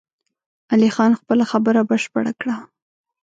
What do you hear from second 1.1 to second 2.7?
خپله خبره بشپړه کړه!